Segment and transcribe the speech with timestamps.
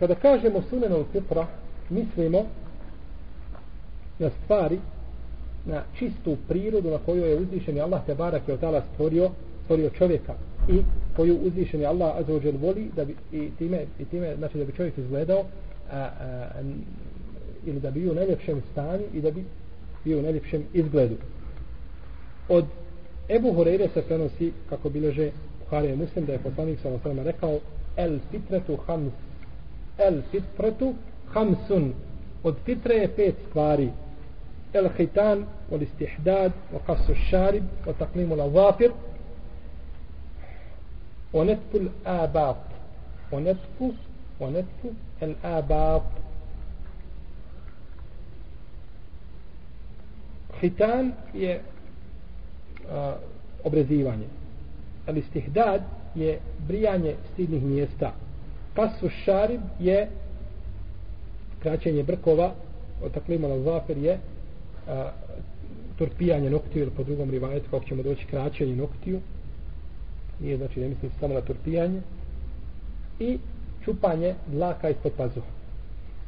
[0.00, 1.46] Kada kažemo sunenu fitra,
[1.90, 2.46] mislimo
[4.18, 4.78] na stvari,
[5.66, 9.30] na čistu prirodu na kojoj je uzvišen Allah te barak je od stvorio,
[9.64, 10.34] stvorio čovjeka
[10.68, 10.82] i
[11.16, 14.98] koju uzvišen Allah azzawajal voli da bi, i time, i time znači da bi čovjek
[14.98, 15.44] izgledao
[15.92, 16.48] a, a,
[17.64, 19.44] ili da bi bio u najljepšem stanju i da bi
[20.04, 21.16] bio u najljepšem izgledu.
[22.48, 22.64] Od
[23.28, 27.58] Ebu Horeire se prenosi kako bileže Buhari Muslim da je poslanik sa osvrame rekao
[27.96, 29.12] el fitretu hams
[30.06, 30.94] el fitretu
[31.34, 31.92] hamsun.
[32.42, 33.90] Od fitre je pet stvari.
[34.72, 38.92] El hitan od istihdad o kasu šarib o taklimu la zafir
[41.32, 42.56] o netpu l-abat.
[43.30, 43.94] o netfu
[44.40, 44.88] o netpu
[45.20, 46.20] l-abat.
[50.60, 51.60] hitan je
[52.90, 53.16] a,
[53.64, 54.26] obrezivanje.
[55.06, 55.82] Al istihdad
[56.14, 56.38] je
[56.68, 58.12] brijanje stidnih mjesta
[58.80, 60.08] kasu šarib je
[61.62, 62.52] kraćenje brkova
[63.04, 64.18] od taklima zafer je
[64.88, 65.10] a,
[65.98, 69.20] turpijanje noktiju ili po drugom rivajetu kako ćemo doći kraćenje noktiju.
[70.40, 72.00] Nije znači ne mislim samo na turpijanje.
[73.18, 73.38] I
[73.84, 75.46] čupanje dlaka ispod pazuha.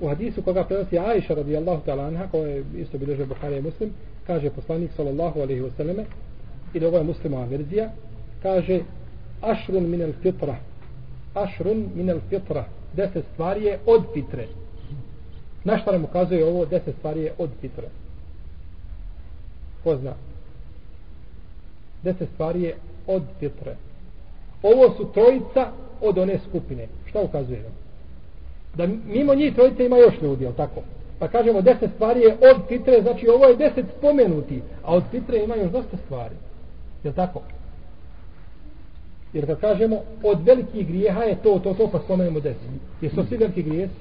[0.00, 3.90] U hadisu koga prenosi Aisha radijallahu ta'ala anha koja je isto bilože Buhari muslim
[4.26, 6.04] kaže poslanik sallallahu alaihi wasallam
[6.74, 7.90] ili ovo je muslimova verzija
[8.42, 8.80] kaže
[9.40, 10.56] ašrun minel fitra
[11.34, 14.46] ašrun minel fitra deset stvari je od fitre.
[15.64, 17.88] Na šta nam ukazuje ovo deset stvari je od fitre?
[19.84, 20.12] Ko zna?
[22.02, 22.74] Deset stvari je
[23.06, 23.76] od fitre.
[24.62, 26.86] Ovo su trojica od one skupine.
[27.06, 27.72] Šta ukazuje nam?
[28.74, 30.80] Da mimo njih trojice ima još ljudi, ali tako?
[31.18, 35.38] Pa kažemo deset stvari je od fitre, znači ovo je deset spomenuti, a od fitre
[35.38, 36.34] ima još dosta stvari.
[37.04, 37.42] Je tako?
[39.34, 42.68] Jer kad kažemo od velikih grijeha je to, to, to, pa spomenemo deset.
[43.00, 43.94] Jesu svi veliki grijesi?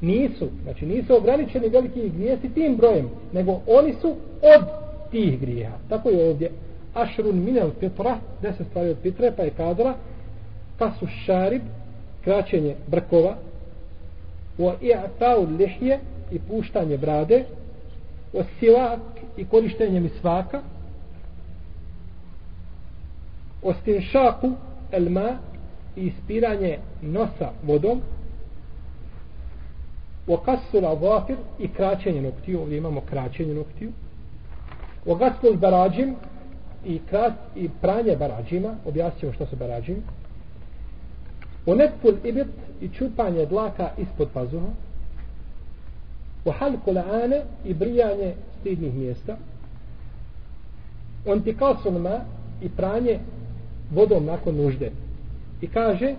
[0.00, 0.48] Nisu.
[0.62, 4.08] Znači nisu ograničeni veliki grijesi tim brojem, nego oni su
[4.42, 4.64] od
[5.10, 5.76] tih grijeha.
[5.88, 6.50] Tako je ovdje.
[6.94, 9.94] Ašrun minel fitra, deset stvari od fitre, pa je kadra,
[10.78, 11.62] pa su šarib,
[12.24, 13.36] kraćenje brkova,
[14.58, 15.98] wa i'ta'u lihje
[16.32, 17.44] i puštanje brade
[18.34, 19.00] wa siwak
[19.36, 20.60] i korištenje misvaka
[23.62, 24.52] ostinšaku
[24.92, 25.38] elma
[25.96, 28.00] i ispiranje nosa vodom.
[30.26, 32.60] Wa qassu al i kraćenje noktiju.
[32.60, 33.92] Ovdje imamo kraćenje noktiju.
[35.06, 36.12] Wa qassu al
[36.84, 40.02] i, krat, i pranje barađima objasnimo što su barađim
[41.68, 42.46] wa netful ibit
[42.80, 44.66] i čupanje dlaka ispod pazuha.
[46.44, 49.36] U halku laane i brijanje stidnih mjesta.
[51.26, 51.56] On ti
[52.62, 53.18] i pranje
[53.90, 54.90] vodom nakon nužde.
[55.60, 56.14] I kaže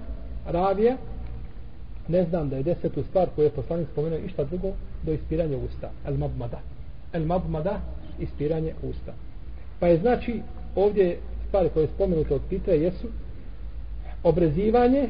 [0.45, 0.97] ravija
[2.07, 4.71] ne znam da je desetu stvar koju je poslanik spomenuo išta drugo
[5.03, 5.91] do ispiranja usta.
[6.07, 6.59] El mabmada.
[7.13, 7.81] El mabmada
[8.19, 9.13] ispiranje usta.
[9.79, 10.41] Pa je znači
[10.75, 13.07] ovdje stvari koje je spomenuto od Petra jesu
[14.23, 15.07] obrezivanje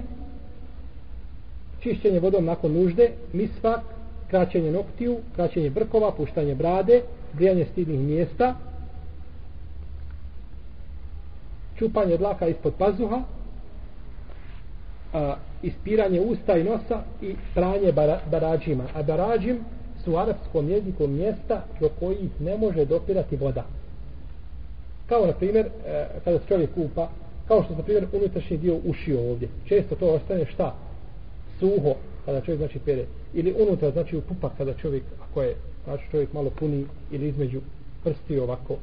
[1.80, 3.82] čišćenje vodom nakon nužde, misvak,
[4.28, 7.02] kraćenje noktiju, kraćenje brkova, puštanje brade,
[7.34, 8.56] grijanje stidnih mjesta,
[11.80, 13.22] čupanje dlaka ispod pazuha,
[15.14, 18.84] a, ispiranje usta i nosa i pranje bara, barađima.
[18.96, 19.60] A barađim
[20.04, 23.66] su u arapskom jeziku mjesta do kojih ne može dopirati voda.
[25.06, 27.10] Kao na primjer, e, kada se čovjek kupa,
[27.48, 29.48] kao što na primjer unutrašnji dio ušio ovdje.
[29.66, 30.76] Često to ostane šta?
[31.60, 31.96] suho
[32.26, 36.34] kada čovjek znači pere ili unutra znači u pupak kada čovjek ako je znači čovjek
[36.34, 37.62] malo puni ili između
[38.04, 38.76] prsti ovako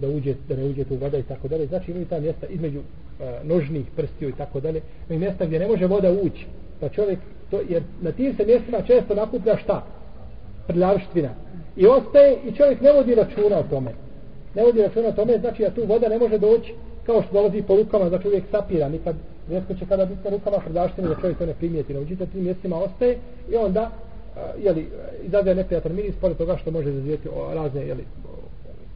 [0.00, 1.66] da uđe da ne uđe tu voda i tako dalje.
[1.66, 2.84] Znači imaju ta mjesta između uh,
[3.44, 4.80] nožnih prstiju i tako dalje.
[5.08, 6.46] Imaju mjesta gdje ne može voda ući.
[6.80, 7.18] Pa čovjek
[7.50, 9.86] to jer na tim se mjestima često nakuplja šta?
[10.66, 11.30] Prljavština.
[11.76, 13.90] I ostaje i čovjek ne vodi računa o tome.
[14.54, 16.74] Ne vodi računa o tome znači da tu voda ne može doći
[17.06, 18.88] kao što dolazi po rukama znači uvijek sapira.
[18.88, 19.16] Nikad
[19.48, 21.94] Rijetko će kada biti na rukama prdaštine da čovjek to ne primijeti.
[21.94, 23.18] Na uđite tim mjestima ostaje
[23.52, 23.90] i onda
[24.36, 24.88] e, jeli,
[25.26, 28.04] izađe neprijatan miris pored toga što može zazivjeti razne jeli,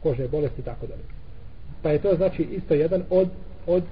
[0.03, 1.03] kožne bolesti i tako dalje.
[1.81, 3.29] Pa je to znači isto jedan od,
[3.67, 3.83] od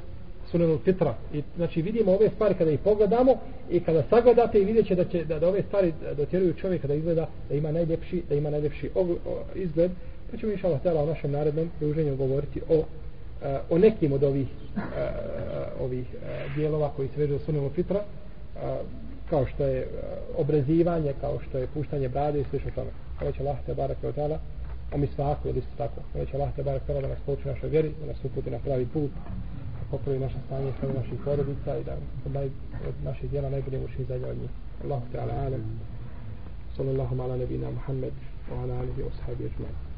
[0.52, 1.16] sunenu fitra.
[1.34, 3.36] I, znači vidimo ove stvari kada ih pogledamo
[3.70, 6.94] i kada sagledate i vidjet će da, će, da, da ove stvari dotjeruju čovjeka da
[6.94, 9.16] izgleda da ima najljepši, da ima najljepši og, o,
[9.56, 9.92] izgled.
[10.32, 12.84] Pa ćemo inša Allah u našem narednom druženju govoriti o
[13.44, 14.48] eh, o nekim od ovih
[14.78, 14.82] eh,
[15.82, 18.04] ovih eh, dijelova koji se vežu za sunnemu fitra
[19.30, 19.88] kao što je
[20.38, 22.90] obrezivanje, kao što je puštanje brade i slično tome.
[23.18, 24.16] Hvala će Allah te barak od
[24.90, 26.02] tala, a mi svaku ili isto tako.
[26.16, 29.12] Ovo Allah te barak da nas pouči našoj vjeri, da nas uputi na pravi put.
[29.12, 32.46] da popravi naše stanje sve naših porodica i da od, naj,
[32.88, 34.50] od naših djela najbolje učini za od njih.
[34.84, 35.64] Allahu te ala alem.
[36.78, 38.14] Sallallahu ala nebina Muhammed
[38.52, 39.89] wa ala alihi wa sahabi ajma'in.